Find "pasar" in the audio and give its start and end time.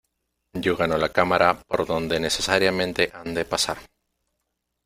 3.45-3.77